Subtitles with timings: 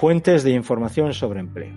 [0.00, 1.74] Fuentes de información sobre empleo.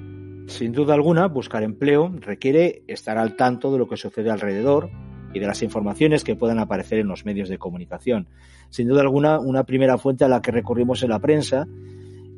[0.48, 4.90] Sin duda alguna, buscar empleo requiere estar al tanto de lo que sucede alrededor
[5.34, 8.30] y de las informaciones que puedan aparecer en los medios de comunicación.
[8.70, 11.68] Sin duda alguna, una primera fuente a la que recurrimos en la prensa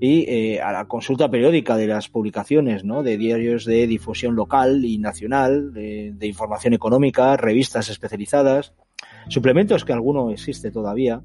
[0.02, 3.04] y eh, a la consulta periódica de las publicaciones ¿no?
[3.04, 8.74] de diarios de difusión local y nacional, de, de información económica, revistas especializadas,
[9.30, 11.22] suplementos que alguno existe todavía,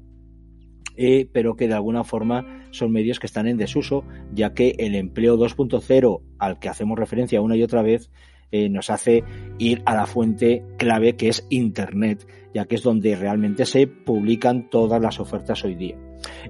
[0.95, 4.03] eh, pero que de alguna forma son medios que están en desuso,
[4.33, 8.09] ya que el empleo 2.0 al que hacemos referencia una y otra vez
[8.51, 9.23] eh, nos hace
[9.59, 14.69] ir a la fuente clave que es Internet, ya que es donde realmente se publican
[14.69, 15.97] todas las ofertas hoy día.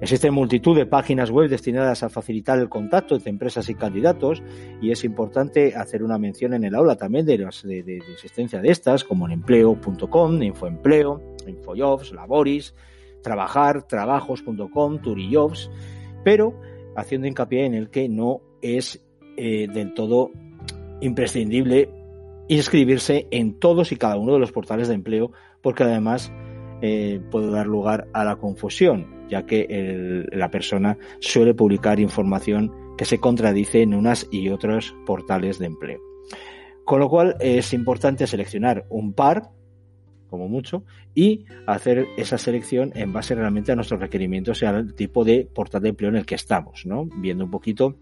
[0.00, 4.42] Existen multitud de páginas web destinadas a facilitar el contacto entre empresas y candidatos
[4.80, 8.70] y es importante hacer una mención en el aula también de, las, de, existencia de
[8.70, 12.74] estas, como en empleo.com, Infoempleo, Infojobs, Laboris,
[13.22, 15.70] trabajar, trabajos.com, Turijobs,
[16.24, 16.60] pero
[16.96, 19.04] haciendo hincapié en el que no es
[19.36, 20.30] eh, del todo
[21.00, 21.90] imprescindible
[22.48, 26.32] inscribirse en todos y cada uno de los portales de empleo, porque además
[26.82, 33.04] eh, puede dar lugar a la confusión, ya que la persona suele publicar información que
[33.04, 36.00] se contradice en unas y otros portales de empleo.
[36.84, 39.50] Con lo cual es importante seleccionar un par
[40.32, 40.82] como mucho,
[41.14, 45.82] y hacer esa selección en base realmente a nuestros requerimientos y al tipo de portal
[45.82, 47.04] de empleo en el que estamos, ¿no?
[47.04, 47.96] Viendo un poquito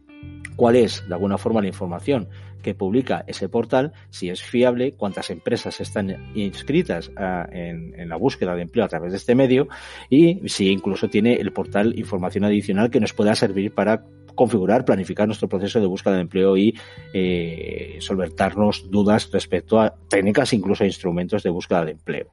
[0.54, 2.28] cuál es, de alguna forma, la información
[2.62, 7.10] que publica ese portal, si es fiable, cuántas empresas están inscritas
[7.50, 9.66] en, en, la búsqueda de empleo a través de este medio
[10.08, 14.04] y si incluso tiene el portal información adicional que nos pueda servir para
[14.34, 16.74] configurar, planificar nuestro proceso de búsqueda de empleo y
[17.12, 22.32] eh, solventarnos dudas respecto a técnicas, incluso a instrumentos de búsqueda de empleo.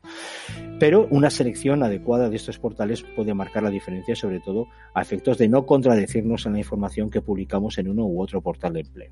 [0.79, 5.37] Pero una selección adecuada de estos portales puede marcar la diferencia, sobre todo a efectos
[5.37, 9.11] de no contradecirnos en la información que publicamos en uno u otro portal de empleo.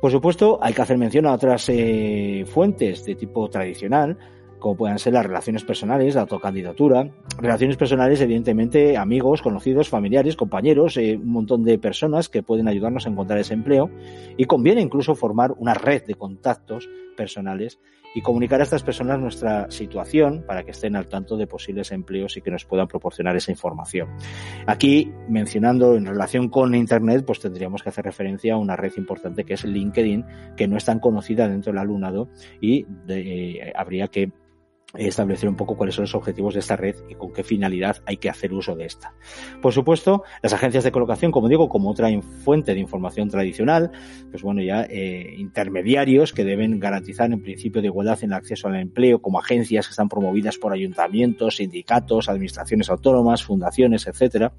[0.00, 4.16] Por supuesto, hay que hacer mención a otras eh, fuentes de tipo tradicional,
[4.60, 10.96] como puedan ser las relaciones personales, la autocandidatura, relaciones personales, evidentemente, amigos, conocidos, familiares, compañeros,
[10.96, 13.90] eh, un montón de personas que pueden ayudarnos a encontrar ese empleo
[14.36, 17.80] y conviene incluso formar una red de contactos personales
[18.14, 22.36] y comunicar a estas personas nuestra situación para que estén al tanto de posibles empleos
[22.36, 24.08] y que nos puedan proporcionar esa información.
[24.66, 29.44] Aquí, mencionando en relación con Internet, pues tendríamos que hacer referencia a una red importante
[29.44, 30.24] que es LinkedIn,
[30.56, 32.28] que no es tan conocida dentro del alumnado
[32.60, 34.32] y eh, habría que
[34.94, 38.16] establecer un poco cuáles son los objetivos de esta red y con qué finalidad hay
[38.16, 39.14] que hacer uso de esta.
[39.62, 42.08] Por supuesto, las agencias de colocación, como digo, como otra
[42.44, 43.92] fuente de información tradicional,
[44.30, 48.68] pues bueno, ya eh, intermediarios que deben garantizar en principio de igualdad en el acceso
[48.68, 54.52] al empleo, como agencias que están promovidas por ayuntamientos, sindicatos, administraciones autónomas, fundaciones, etcétera.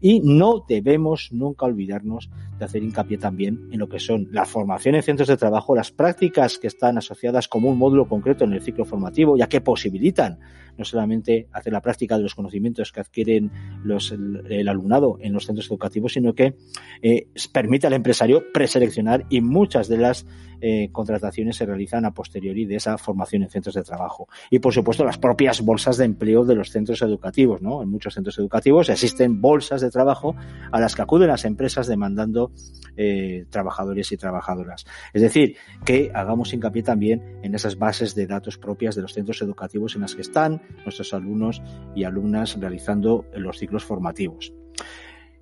[0.00, 4.94] Y no debemos nunca olvidarnos de hacer hincapié también en lo que son la formación
[4.94, 8.62] en centros de trabajo, las prácticas que están asociadas como un módulo concreto en el
[8.62, 10.38] ciclo formativo, ya que posibilitan
[10.76, 13.50] no solamente hacer la práctica de los conocimientos que adquieren
[13.84, 16.56] los, el, alumnado en los centros educativos, sino que
[17.02, 20.26] eh, permite al empresario preseleccionar y muchas de las
[20.60, 24.28] eh, contrataciones se realizan a posteriori de esa formación en centros de trabajo.
[24.50, 27.62] Y por supuesto las propias bolsas de empleo de los centros educativos.
[27.62, 27.82] ¿no?
[27.82, 30.34] En muchos centros educativos existen bolsas de trabajo
[30.70, 32.52] a las que acuden las empresas demandando
[32.96, 34.84] eh, trabajadores y trabajadoras.
[35.12, 39.42] Es decir, que hagamos hincapié también en esas bases de datos propias de los centros
[39.42, 41.62] educativos en las que están nuestros alumnos
[41.94, 44.52] y alumnas realizando los ciclos formativos.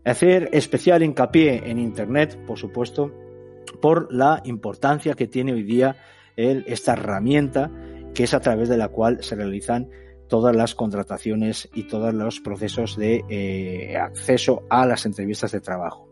[0.04, 3.12] Hacer especial hincapié en Internet, por supuesto,
[3.82, 5.96] por la importancia que tiene hoy día
[6.36, 7.70] esta herramienta
[8.14, 9.90] que es a través de la cual se realizan
[10.28, 16.08] todas las contrataciones y todos los procesos de eh, acceso a las entrevistas de trabajo.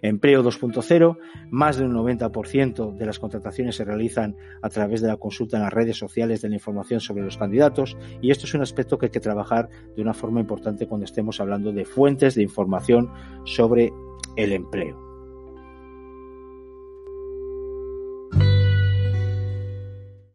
[0.00, 1.18] Empleo 2.0,
[1.50, 5.62] más de un 90% de las contrataciones se realizan a través de la consulta en
[5.62, 9.06] las redes sociales de la información sobre los candidatos y esto es un aspecto que
[9.06, 13.12] hay que trabajar de una forma importante cuando estemos hablando de fuentes de información
[13.44, 13.92] sobre
[14.34, 15.11] el empleo.